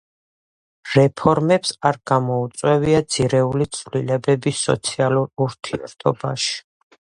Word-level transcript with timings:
რეფორმებს 0.93 1.73
არ 1.89 1.99
გამოუწვევია 2.13 3.03
ძირეული 3.17 3.69
ცვლილებები 3.79 4.57
სოციალურ 4.63 5.31
ურთიერთობაში. 5.49 6.61